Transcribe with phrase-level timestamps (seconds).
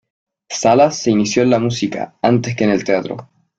[0.49, 3.29] Salas se inició en la música, antes que en el teatro.